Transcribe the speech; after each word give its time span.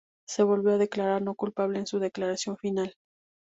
Se 0.27 0.41
volvió 0.41 0.71
a 0.71 0.77
declarar 0.79 1.21
no 1.21 1.35
culpable 1.35 1.77
en 1.77 1.85
su 1.85 1.99
declaración 1.99 2.57
final. 2.57 2.97